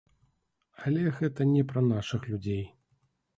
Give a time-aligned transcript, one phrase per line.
[0.85, 2.65] Але гэта не пра нашых людзей.